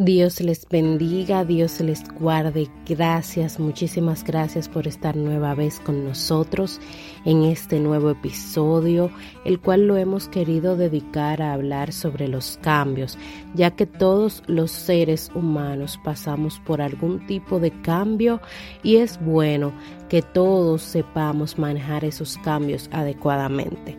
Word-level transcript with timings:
Dios 0.00 0.40
les 0.40 0.64
bendiga, 0.68 1.44
Dios 1.44 1.80
les 1.80 2.08
guarde. 2.20 2.68
Gracias, 2.86 3.58
muchísimas 3.58 4.22
gracias 4.22 4.68
por 4.68 4.86
estar 4.86 5.16
nueva 5.16 5.56
vez 5.56 5.80
con 5.80 6.04
nosotros 6.04 6.80
en 7.24 7.42
este 7.42 7.80
nuevo 7.80 8.10
episodio, 8.10 9.10
el 9.44 9.58
cual 9.58 9.88
lo 9.88 9.96
hemos 9.96 10.28
querido 10.28 10.76
dedicar 10.76 11.42
a 11.42 11.52
hablar 11.52 11.92
sobre 11.92 12.28
los 12.28 12.60
cambios, 12.62 13.18
ya 13.54 13.72
que 13.72 13.86
todos 13.86 14.44
los 14.46 14.70
seres 14.70 15.32
humanos 15.34 15.98
pasamos 16.04 16.60
por 16.60 16.80
algún 16.80 17.26
tipo 17.26 17.58
de 17.58 17.72
cambio 17.82 18.40
y 18.84 18.98
es 18.98 19.18
bueno 19.20 19.72
que 20.08 20.22
todos 20.22 20.80
sepamos 20.80 21.58
manejar 21.58 22.04
esos 22.04 22.38
cambios 22.44 22.88
adecuadamente. 22.92 23.96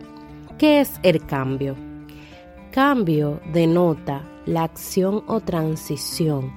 ¿Qué 0.56 0.80
es 0.80 0.98
el 1.02 1.26
cambio? 1.26 1.76
Cambio 2.70 3.42
denota 3.52 4.22
la 4.50 4.64
acción 4.64 5.22
o 5.28 5.40
transición 5.40 6.52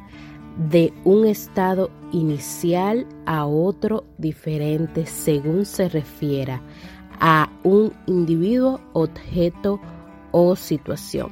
de 0.57 0.91
un 1.03 1.27
estado 1.27 1.91
inicial 2.11 3.05
a 3.27 3.45
otro 3.45 4.03
diferente 4.17 5.05
según 5.05 5.65
se 5.65 5.89
refiera 5.89 6.61
a 7.19 7.49
un 7.63 7.93
individuo, 8.07 8.81
objeto 8.93 9.79
o 10.31 10.55
situación. 10.55 11.29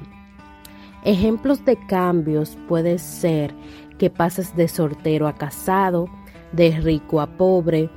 Ejemplos 1.04 1.66
de 1.66 1.78
cambios 1.88 2.56
pueden 2.68 3.00
ser 3.00 3.54
que 3.98 4.12
pases 4.12 4.56
de 4.56 4.68
soltero 4.68 5.28
a 5.28 5.34
casado, 5.34 6.08
de 6.52 6.80
rico 6.80 7.22
a 7.22 7.38
pobre, 7.38 7.90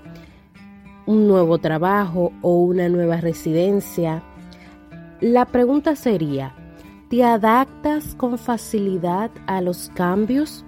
un 1.05 1.29
nuevo 1.29 1.59
trabajo 1.59 2.33
o 2.41 2.63
una 2.63 2.89
nueva 2.89 3.19
residencia. 3.19 4.23
La 5.21 5.45
pregunta 5.45 5.97
sería, 5.97 6.55
¿Te 7.15 7.23
adaptas 7.23 8.17
con 8.17 8.39
facilidad 8.39 9.31
a 9.47 9.61
los 9.61 9.89
cambios? 9.95 10.65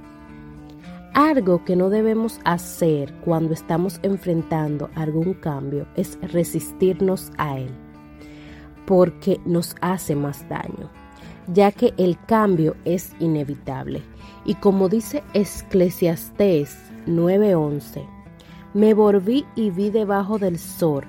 Algo 1.13 1.65
que 1.65 1.75
no 1.75 1.91
debemos 1.91 2.39
hacer 2.45 3.13
cuando 3.25 3.53
estamos 3.53 3.99
enfrentando 4.05 4.89
algún 4.95 5.35
cambio 5.35 5.89
es 5.97 6.17
resistirnos 6.23 7.33
a 7.37 7.59
él, 7.59 7.75
porque 8.87 9.41
nos 9.45 9.75
hace 9.81 10.15
más 10.15 10.49
daño, 10.49 10.89
ya 11.49 11.73
que 11.73 11.95
el 11.97 12.17
cambio 12.27 12.77
es 12.85 13.11
inevitable. 13.19 14.05
Y 14.45 14.55
como 14.55 14.89
dice 14.89 15.25
Eclesiastés 15.35 16.79
9:11, 17.07 18.07
me 18.73 18.95
volví 18.95 19.45
y 19.57 19.71
vi 19.71 19.91
debajo 19.91 20.39
del 20.39 20.61
sol 20.61 21.07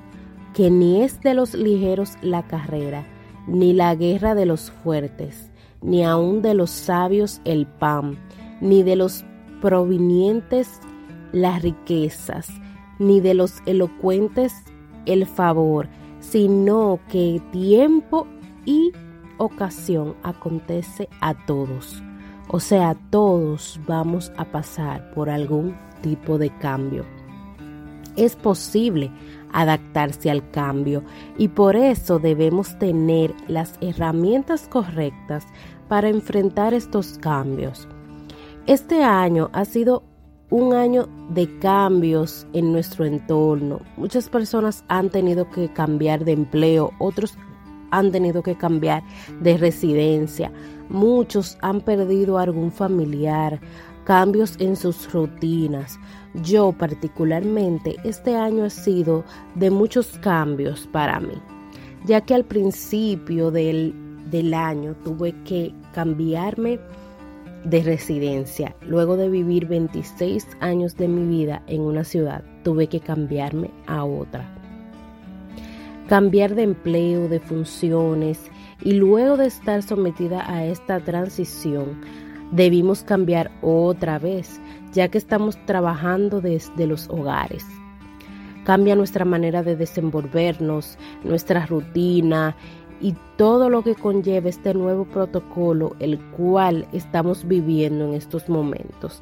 que 0.56 0.72
ni 0.72 1.04
es 1.04 1.22
de 1.22 1.36
los 1.36 1.54
ligeros 1.54 2.18
la 2.24 2.42
carrera, 2.42 3.06
ni 3.48 3.73
la 3.73 3.95
guerra 3.95 4.36
de 4.36 4.45
los 4.45 4.72
fuertes, 4.72 5.50
ni 5.81 6.03
aun 6.03 6.42
de 6.42 6.53
los 6.53 6.70
sabios 6.70 7.42
el 7.45 7.66
pan, 7.66 8.17
ni 8.62 8.84
de 8.84 8.95
los 8.95 9.26
provenientes 9.62 10.80
las 11.31 11.62
riquezas, 11.62 12.50
ni 13.00 13.22
de 13.22 13.34
los 13.34 13.62
elocuentes 13.66 14.54
el 15.06 15.26
favor, 15.26 15.88
sino 16.20 17.00
que 17.09 17.42
tiempo 17.52 18.28
y 18.66 18.92
ocasión 19.38 20.16
acontece 20.23 21.08
a 21.22 21.34
todos. 21.45 22.04
O 22.50 22.59
sea, 22.59 22.95
todos 23.09 23.80
vamos 23.88 24.32
a 24.38 24.45
pasar 24.45 25.11
por 25.11 25.30
algún 25.30 25.76
tipo 26.02 26.38
de 26.38 26.50
cambio. 26.58 27.06
Es 28.16 28.36
posible 28.36 29.11
adaptarse 29.52 30.30
al 30.30 30.49
cambio 30.52 31.04
y 31.38 31.48
por 31.49 31.76
eso 31.76 32.20
debemos 32.20 32.77
tener 32.80 33.33
las 33.48 33.76
herramientas 33.82 34.67
correctas 34.67 35.45
para 35.88 36.10
enfrentar 36.10 36.73
estos 36.73 37.17
cambios. 37.20 37.88
Este 38.66 39.04
año 39.04 39.49
ha 39.54 39.66
sido 39.66 40.04
un 40.49 40.73
año 40.73 41.08
de 41.30 41.60
cambios 41.60 42.48
en 42.54 42.72
nuestro 42.72 43.05
entorno. 43.05 43.82
Muchas 43.98 44.30
personas 44.30 44.83
han 44.88 45.10
tenido 45.10 45.49
que 45.49 45.72
cambiar 45.72 46.23
de 46.23 46.33
empleo, 46.33 46.92
otros 46.99 47.38
han 47.92 48.11
tenido 48.11 48.43
que 48.43 48.55
cambiar 48.55 49.04
de 49.42 49.58
residencia, 49.58 50.52
muchos 50.89 51.58
han 51.61 51.82
perdido 51.82 52.38
algún 52.38 52.72
familiar, 52.72 53.60
cambios 54.08 54.56
en 54.60 54.78
sus 54.78 55.12
rutinas. 55.12 56.00
Yo 56.34 56.72
particularmente 56.72 57.98
este 58.06 58.38
año 58.38 58.64
ha 58.64 58.70
sido 58.70 59.26
de 59.56 59.70
muchos 59.70 60.18
cambios 60.20 60.88
para 60.94 61.20
mí, 61.20 61.34
ya 62.06 62.22
que 62.22 62.34
al 62.34 62.46
principio 62.46 63.52
del, 63.52 63.94
del 64.32 64.54
año 64.54 64.96
tuve 65.04 65.36
que 65.44 65.73
cambiarme 65.94 66.80
de 67.66 67.84
residencia. 67.84 68.73
Luego 68.82 69.17
de 69.17 69.28
vivir 69.28 69.67
26 69.67 70.48
años 70.62 70.96
de 70.96 71.10
mi 71.10 71.28
vida 71.28 71.62
en 71.67 71.82
una 71.82 72.06
ciudad, 72.06 72.46
tuve 72.64 72.88
que 72.88 73.02
cambiarme 73.02 73.72
a 73.88 74.06
otra. 74.06 74.50
Cambiar 76.08 76.56
de 76.56 76.64
empleo, 76.64 77.28
de 77.28 77.42
funciones 77.42 78.40
y 78.82 78.94
luego 78.94 79.36
de 79.36 79.48
estar 79.48 79.84
sometida 79.84 80.50
a 80.50 80.64
esta 80.64 81.02
transición, 81.02 82.00
debimos 82.52 83.04
cambiar 83.04 83.52
otra 83.62 84.20
vez, 84.20 84.60
ya 84.94 85.08
que 85.08 85.18
estamos 85.18 85.58
trabajando 85.66 86.42
desde 86.42 86.88
los 86.88 87.10
hogares. 87.10 87.66
Cambia 88.64 88.96
nuestra 88.96 89.26
manera 89.26 89.64
de 89.64 89.76
desenvolvernos, 89.76 90.98
nuestra 91.24 91.66
rutina 91.66 92.56
y 93.00 93.16
todo 93.38 93.70
lo 93.70 93.84
que 93.84 93.96
conlleva 93.96 94.50
este 94.50 94.74
nuevo 94.74 95.06
protocolo, 95.06 95.96
el 96.00 96.20
cual 96.32 96.88
estamos 96.92 97.48
viviendo 97.48 98.06
en 98.06 98.14
estos 98.14 98.50
momentos. 98.50 99.22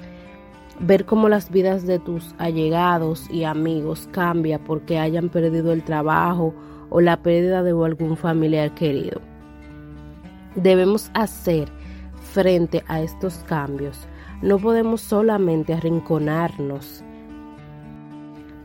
Ver 0.80 1.06
cómo 1.06 1.30
las 1.30 1.52
vidas 1.52 1.86
de 1.86 2.00
tus 2.00 2.36
allegados 2.38 3.30
y 3.30 3.44
amigos 3.44 4.10
cambia 4.12 4.60
porque 4.60 5.00
hayan 5.00 5.30
perdido 5.30 5.72
el 5.72 5.84
trabajo 5.84 6.54
o 6.90 7.00
la 7.02 7.22
pérdida 7.22 7.64
de 7.64 7.72
algún 7.72 8.18
familiar 8.18 8.74
querido. 8.74 9.22
Debemos 10.56 11.12
hacer 11.14 11.70
frente 12.36 12.84
a 12.88 13.00
estos 13.00 13.36
cambios. 13.48 13.98
No 14.42 14.60
podemos 14.60 15.00
solamente 15.00 15.74
arrinconarnos. 15.74 17.02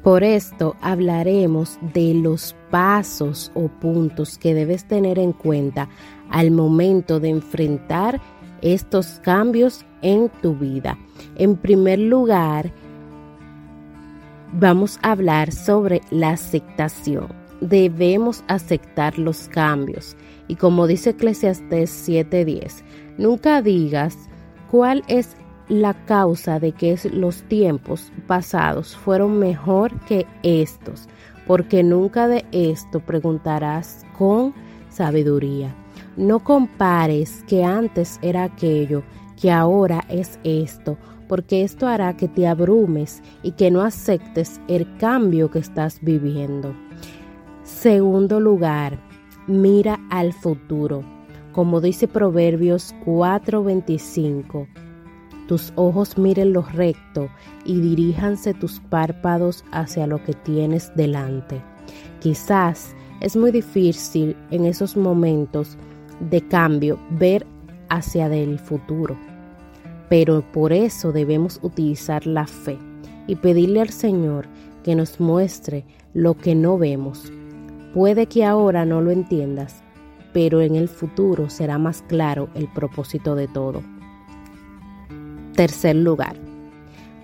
Por 0.03 0.25
esto 0.25 0.75
hablaremos 0.81 1.79
de 1.95 2.15
los 2.15 2.57
pasos 2.71 3.53
o 3.55 3.69
puntos 3.69 4.39
que 4.39 4.55
debes 4.55 4.87
tener 4.87 5.21
en 5.21 5.33
cuenta 5.33 5.89
al 6.31 6.51
momento 6.51 7.21
de 7.21 7.29
enfrentar 7.29 8.21
estos 8.61 9.21
cambios 9.23 9.87
en 10.03 10.29
tu 10.43 10.57
vida. 10.57 10.99
En 11.37 11.57
primer 11.57 12.01
lugar, 12.01 12.73
vamos 14.53 14.99
a 15.03 15.13
hablar 15.13 15.53
sobre 15.53 16.01
la 16.11 16.31
aceptación. 16.31 17.29
Debemos 17.61 18.43
aceptar 18.49 19.17
los 19.19 19.49
cambios. 19.49 20.17
Y 20.49 20.57
como 20.57 20.89
dice 20.89 21.11
Eclesiastes 21.11 21.91
7:10, 22.09 22.83
Nunca 23.21 23.61
digas 23.61 24.17
cuál 24.71 25.05
es 25.07 25.37
la 25.69 25.93
causa 26.07 26.59
de 26.59 26.73
que 26.73 26.99
los 27.13 27.43
tiempos 27.43 28.11
pasados 28.27 28.97
fueron 28.97 29.39
mejor 29.39 29.93
que 30.07 30.27
estos, 30.43 31.07
porque 31.47 31.83
nunca 31.83 32.29
de 32.29 32.47
esto 32.51 33.01
preguntarás 33.01 34.07
con 34.17 34.55
sabiduría. 34.89 35.75
No 36.17 36.39
compares 36.43 37.45
que 37.47 37.63
antes 37.63 38.19
era 38.23 38.45
aquello, 38.45 39.03
que 39.39 39.51
ahora 39.51 40.03
es 40.09 40.39
esto, 40.43 40.97
porque 41.29 41.63
esto 41.63 41.87
hará 41.89 42.17
que 42.17 42.27
te 42.27 42.49
abrumes 42.49 43.23
y 43.43 43.53
que 43.53 43.71
no 43.71 43.83
aceptes 43.83 44.63
el 44.67 44.97
cambio 44.97 45.51
que 45.51 45.59
estás 45.59 45.99
viviendo. 46.01 46.75
Segundo 47.65 48.41
lugar, 48.41 48.99
mira 49.47 50.01
al 50.09 50.33
futuro 50.33 51.20
como 51.53 51.81
dice 51.81 52.09
Proverbios 52.09 52.95
4:25. 53.05 54.67
Tus 55.49 55.73
ojos 55.75 56.17
miren 56.17 56.53
lo 56.53 56.63
recto 56.63 57.29
y 57.65 57.81
diríjanse 57.81 58.55
tus 58.55 58.81
párpados 58.81 59.65
hacia 59.73 60.07
lo 60.07 60.23
que 60.23 60.33
tienes 60.33 60.93
delante. 60.95 61.61
Quizás 62.21 62.95
es 63.21 63.37
muy 63.37 63.51
difícil 63.51 64.37
en 64.51 64.65
esos 64.65 64.97
momentos 64.97 65.77
de 66.31 66.41
cambio 66.47 66.99
ver 67.11 67.47
hacia 67.89 68.27
el 68.27 68.59
futuro, 68.59 69.17
pero 70.09 70.45
por 70.53 70.73
eso 70.73 71.11
debemos 71.13 71.59
utilizar 71.63 72.27
la 72.27 72.47
fe 72.47 72.79
y 73.27 73.37
pedirle 73.37 73.81
al 73.81 73.91
Señor 73.91 74.47
que 74.85 74.95
nos 74.95 75.19
muestre 75.19 75.85
lo 76.15 76.35
que 76.35 76.55
no 76.55 76.79
vemos. 76.79 77.33
Puede 77.93 78.27
que 78.27 78.45
ahora 78.45 78.85
no 78.85 79.01
lo 79.01 79.11
entiendas, 79.11 79.83
pero 80.33 80.61
en 80.61 80.77
el 80.77 80.89
futuro 80.89 81.51
será 81.51 81.79
más 81.79 82.03
claro 82.03 82.49
el 82.55 82.69
propósito 82.69 83.35
de 83.35 83.49
todo. 83.49 83.83
Tercer 85.55 85.97
lugar, 85.97 86.37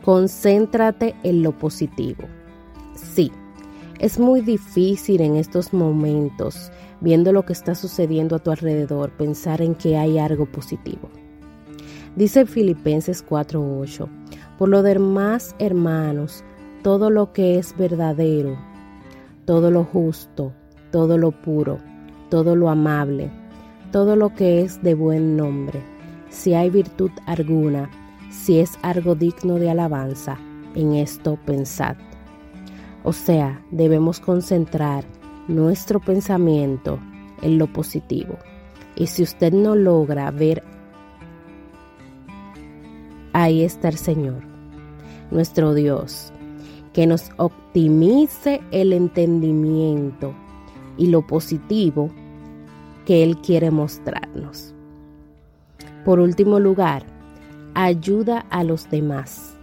concéntrate 0.03 1.15
en 1.23 1.43
lo 1.43 1.53
positivo. 1.53 2.25
Sí, 2.95 3.31
es 3.99 4.19
muy 4.19 4.41
difícil 4.41 5.21
en 5.21 5.37
estos 5.37 5.73
momentos, 5.73 6.71
viendo 7.01 7.33
lo 7.33 7.45
que 7.45 7.53
está 7.53 7.75
sucediendo 7.75 8.37
a 8.37 8.39
tu 8.39 8.51
alrededor, 8.51 9.11
pensar 9.13 9.63
en 9.63 9.75
que 9.75 9.97
hay 9.97 10.19
algo 10.19 10.47
positivo. 10.47 11.09
Dice 12.15 12.47
Filipenses 12.47 13.23
4:8, 13.23 14.09
por 14.59 14.69
lo 14.69 14.83
demás, 14.83 15.55
hermanos, 15.59 16.45
todo 16.83 17.11
lo 17.11 17.33
que 17.33 17.59
es 17.59 17.77
verdadero, 17.77 18.57
todo 19.45 19.71
lo 19.71 19.85
justo, 19.85 20.53
todo 20.91 21.19
lo 21.19 21.31
puro, 21.31 21.79
todo 22.29 22.57
lo 22.57 22.69
amable, 22.69 23.31
todo 23.93 24.17
lo 24.17 24.35
que 24.35 24.63
es 24.63 24.83
de 24.83 24.95
buen 24.95 25.37
nombre, 25.37 25.81
si 26.29 26.55
hay 26.55 26.71
virtud 26.71 27.11
alguna, 27.27 27.91
si 28.31 28.59
es 28.59 28.79
algo 28.83 29.15
digno 29.15 29.55
de 29.55 29.71
alabanza, 29.71 30.39
en 30.75 30.95
esto 30.95 31.39
pensad. 31.47 31.97
O 33.05 33.13
sea, 33.13 33.63
debemos 33.71 34.21
concentrar 34.21 35.05
nuestro 35.49 36.01
pensamiento 36.01 36.99
en 37.43 37.59
lo 37.59 37.73
positivo. 37.73 38.37
Y 38.97 39.07
si 39.07 39.23
usted 39.23 39.53
no 39.53 39.75
logra 39.75 40.31
ver, 40.31 40.63
ahí 43.33 43.63
está 43.63 43.89
el 43.89 43.99
Señor, 43.99 44.43
nuestro 45.31 45.75
Dios, 45.75 46.33
que 46.93 47.07
nos 47.07 47.31
optimice 47.37 48.61
el 48.71 48.93
entendimiento 48.93 50.35
y 50.97 51.07
lo 51.07 51.27
positivo 51.27 52.11
que 53.05 53.23
Él 53.23 53.39
quiere 53.39 53.71
mostrarnos. 53.71 54.75
Por 56.05 56.21
último 56.21 56.61
lugar, 56.61 57.05
ayuda 57.75 58.47
a 58.51 58.65
los 58.65 58.89
demás. 58.91 59.57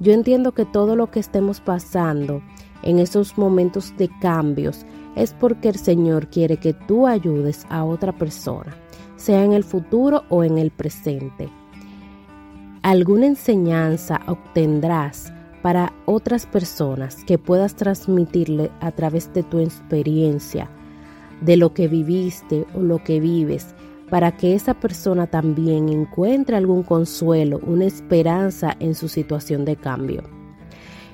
Yo 0.00 0.12
entiendo 0.12 0.52
que 0.52 0.64
todo 0.64 0.96
lo 0.96 1.10
que 1.10 1.20
estemos 1.20 1.60
pasando 1.60 2.42
en 2.82 2.98
esos 2.98 3.36
momentos 3.36 3.94
de 3.98 4.08
cambios 4.20 4.86
es 5.16 5.34
porque 5.34 5.68
el 5.68 5.76
Señor 5.76 6.28
quiere 6.28 6.56
que 6.56 6.72
tú 6.72 7.06
ayudes 7.06 7.66
a 7.68 7.84
otra 7.84 8.12
persona, 8.12 8.74
sea 9.16 9.44
en 9.44 9.52
el 9.52 9.64
futuro 9.64 10.24
o 10.28 10.44
en 10.44 10.58
el 10.58 10.70
presente. 10.70 11.48
Alguna 12.82 13.26
enseñanza 13.26 14.20
obtendrás 14.26 15.32
para 15.62 15.92
otras 16.06 16.46
personas 16.46 17.24
que 17.24 17.38
puedas 17.38 17.74
transmitirle 17.74 18.70
a 18.80 18.92
través 18.92 19.32
de 19.32 19.42
tu 19.42 19.58
experiencia, 19.58 20.70
de 21.40 21.56
lo 21.56 21.74
que 21.74 21.88
viviste 21.88 22.66
o 22.74 22.80
lo 22.80 23.02
que 23.02 23.20
vives, 23.20 23.74
para 24.08 24.36
que 24.36 24.54
esa 24.54 24.74
persona 24.74 25.26
también 25.26 25.88
encuentre 25.88 26.56
algún 26.56 26.82
consuelo, 26.82 27.60
una 27.64 27.84
esperanza 27.84 28.76
en 28.80 28.94
su 28.94 29.08
situación 29.08 29.64
de 29.64 29.76
cambio. 29.76 30.22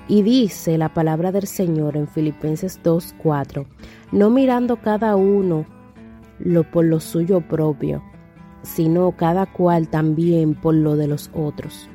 Y 0.09 0.23
dice 0.23 0.79
la 0.79 0.95
palabra 0.95 1.33
del 1.33 1.47
Señor 1.47 1.97
en 1.97 2.07
Filipenses 2.07 2.81
2:4, 2.83 3.67
no 4.13 4.31
mirando 4.31 4.77
cada 4.77 5.17
uno 5.17 5.67
lo 6.39 6.63
por 6.65 6.85
lo 6.85 7.01
suyo 7.01 7.41
propio, 7.41 8.03
sino 8.63 9.13
cada 9.13 9.47
cual 9.47 9.89
también 9.89 10.55
por 10.55 10.75
lo 10.75 10.97
de 10.97 11.09
los 11.09 11.31
otros. 11.35 11.89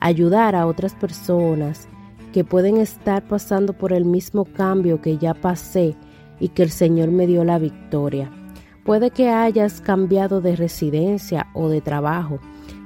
Ayudar 0.00 0.54
a 0.54 0.66
otras 0.66 0.94
personas 0.94 1.88
que 2.32 2.44
pueden 2.44 2.76
estar 2.76 3.26
pasando 3.26 3.72
por 3.72 3.92
el 3.92 4.04
mismo 4.04 4.44
cambio 4.44 5.00
que 5.00 5.18
ya 5.18 5.34
pasé 5.34 5.96
y 6.40 6.48
que 6.48 6.62
el 6.62 6.70
Señor 6.70 7.10
me 7.10 7.26
dio 7.26 7.44
la 7.44 7.58
victoria. 7.58 8.30
Puede 8.84 9.10
que 9.10 9.28
hayas 9.28 9.80
cambiado 9.80 10.40
de 10.40 10.56
residencia 10.56 11.48
o 11.54 11.68
de 11.68 11.80
trabajo, 11.80 12.38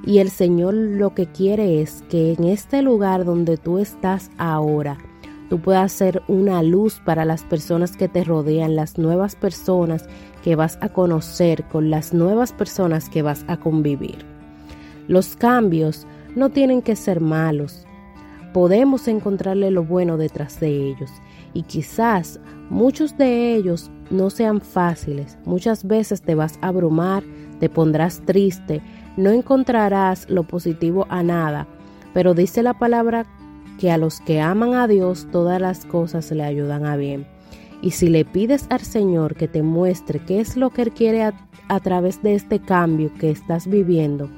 y 0.05 0.17
el 0.17 0.29
Señor 0.29 0.73
lo 0.73 1.13
que 1.13 1.27
quiere 1.27 1.81
es 1.81 2.03
que 2.09 2.33
en 2.33 2.43
este 2.43 2.81
lugar 2.81 3.23
donde 3.23 3.57
tú 3.57 3.79
estás 3.79 4.29
ahora, 4.37 4.97
tú 5.49 5.61
puedas 5.61 5.93
ser 5.93 6.21
una 6.27 6.61
luz 6.61 6.99
para 7.05 7.23
las 7.23 7.43
personas 7.43 7.95
que 7.95 8.09
te 8.09 8.23
rodean, 8.23 8.75
las 8.75 8.97
nuevas 8.97 9.35
personas 9.35 10.05
que 10.43 10.57
vas 10.57 10.77
a 10.81 10.89
conocer, 10.89 11.63
con 11.65 11.89
las 11.89 12.13
nuevas 12.13 12.51
personas 12.51 13.07
que 13.07 13.21
vas 13.21 13.45
a 13.47 13.57
convivir. 13.57 14.25
Los 15.07 15.35
cambios 15.37 16.05
no 16.35 16.49
tienen 16.49 16.81
que 16.81 16.95
ser 16.95 17.21
malos. 17.21 17.85
Podemos 18.53 19.07
encontrarle 19.07 19.71
lo 19.71 19.83
bueno 19.83 20.17
detrás 20.17 20.59
de 20.59 20.69
ellos 20.89 21.09
y 21.53 21.63
quizás 21.63 22.39
muchos 22.69 23.17
de 23.17 23.55
ellos 23.55 23.89
no 24.09 24.29
sean 24.29 24.61
fáciles. 24.61 25.37
Muchas 25.45 25.85
veces 25.85 26.21
te 26.21 26.35
vas 26.35 26.59
a 26.61 26.67
abrumar, 26.67 27.23
te 27.59 27.69
pondrás 27.69 28.21
triste, 28.25 28.81
no 29.17 29.31
encontrarás 29.31 30.29
lo 30.29 30.43
positivo 30.43 31.07
a 31.09 31.23
nada, 31.23 31.67
pero 32.13 32.33
dice 32.33 32.63
la 32.63 32.77
palabra 32.77 33.25
que 33.79 33.91
a 33.91 33.97
los 33.97 34.19
que 34.21 34.39
aman 34.39 34.75
a 34.75 34.87
Dios 34.87 35.27
todas 35.31 35.59
las 35.59 35.85
cosas 35.85 36.31
le 36.31 36.43
ayudan 36.43 36.85
a 36.85 36.95
bien. 36.95 37.25
Y 37.81 37.91
si 37.91 38.07
le 38.07 38.23
pides 38.23 38.65
al 38.69 38.79
Señor 38.79 39.35
que 39.35 39.47
te 39.47 39.61
muestre 39.61 40.19
qué 40.19 40.39
es 40.39 40.55
lo 40.55 40.69
que 40.69 40.83
Él 40.83 40.91
quiere 40.91 41.23
a, 41.23 41.79
través 41.81 42.21
de 42.21 42.35
este 42.35 42.59
cambio 42.59 43.11
que 43.19 43.29
estás 43.29 43.67
viviendo, 43.67 44.29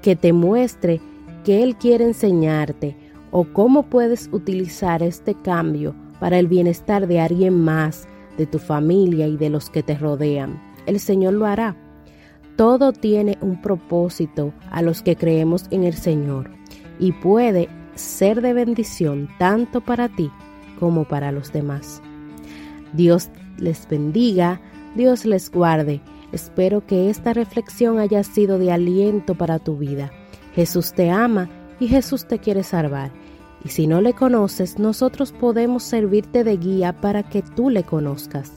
que 0.00 0.16
te 0.16 0.32
muestre 0.32 1.00
qué 1.44 1.62
Él 1.62 1.76
quiere 1.76 2.04
enseñarte 2.04 2.96
o 3.30 3.44
cómo 3.44 3.84
puedes 3.84 4.28
utilizar 4.32 5.02
este 5.02 5.34
cambio 5.34 5.94
para 6.18 6.38
el 6.38 6.48
bienestar 6.48 7.06
de 7.06 7.20
alguien 7.20 7.60
más, 7.60 8.06
de 8.36 8.46
tu 8.46 8.58
familia 8.58 9.26
y 9.26 9.36
de 9.36 9.50
los 9.50 9.70
que 9.70 9.82
te 9.82 9.96
rodean. 9.96 10.60
El 10.86 11.00
Señor 11.00 11.34
lo 11.34 11.46
hará. 11.46 11.76
Todo 12.56 12.92
tiene 12.92 13.38
un 13.40 13.60
propósito 13.60 14.52
a 14.70 14.82
los 14.82 15.02
que 15.02 15.16
creemos 15.16 15.66
en 15.70 15.84
el 15.84 15.94
Señor 15.94 16.50
y 16.98 17.12
puede 17.12 17.68
ser 17.94 18.42
de 18.42 18.52
bendición 18.52 19.28
tanto 19.38 19.80
para 19.80 20.08
ti 20.08 20.30
como 20.78 21.04
para 21.04 21.32
los 21.32 21.52
demás. 21.52 22.02
Dios 22.92 23.30
les 23.58 23.88
bendiga, 23.88 24.60
Dios 24.96 25.24
les 25.24 25.50
guarde. 25.50 26.00
Espero 26.32 26.86
que 26.86 27.10
esta 27.10 27.32
reflexión 27.32 27.98
haya 27.98 28.22
sido 28.22 28.58
de 28.58 28.72
aliento 28.72 29.34
para 29.34 29.58
tu 29.58 29.76
vida. 29.76 30.10
Jesús 30.54 30.92
te 30.92 31.10
ama 31.10 31.48
y 31.78 31.88
Jesús 31.88 32.26
te 32.26 32.38
quiere 32.38 32.62
salvar. 32.62 33.10
Y 33.64 33.68
si 33.68 33.86
no 33.86 34.00
le 34.00 34.14
conoces, 34.14 34.78
nosotros 34.78 35.32
podemos 35.32 35.82
servirte 35.82 36.44
de 36.44 36.56
guía 36.56 36.92
para 37.00 37.22
que 37.22 37.42
tú 37.42 37.70
le 37.70 37.82
conozcas. 37.84 38.52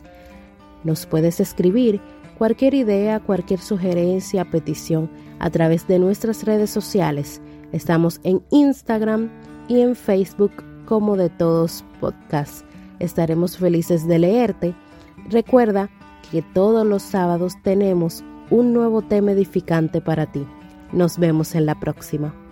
Nos 0.83 1.05
puedes 1.05 1.39
escribir 1.39 2.01
cualquier 2.37 2.73
idea, 2.73 3.19
cualquier 3.19 3.59
sugerencia, 3.59 4.49
petición 4.49 5.09
a 5.39 5.49
través 5.49 5.87
de 5.87 5.99
nuestras 5.99 6.43
redes 6.43 6.69
sociales. 6.69 7.41
Estamos 7.71 8.19
en 8.23 8.41
Instagram 8.51 9.29
y 9.67 9.81
en 9.81 9.95
Facebook 9.95 10.51
como 10.85 11.17
de 11.17 11.29
todos 11.29 11.83
podcast. 11.99 12.65
Estaremos 12.99 13.57
felices 13.57 14.07
de 14.07 14.19
leerte. 14.19 14.75
Recuerda 15.29 15.89
que 16.31 16.41
todos 16.41 16.85
los 16.85 17.01
sábados 17.01 17.53
tenemos 17.63 18.23
un 18.49 18.73
nuevo 18.73 19.01
tema 19.01 19.31
edificante 19.31 20.01
para 20.01 20.31
ti. 20.31 20.45
Nos 20.91 21.17
vemos 21.17 21.55
en 21.55 21.65
la 21.65 21.79
próxima. 21.79 22.42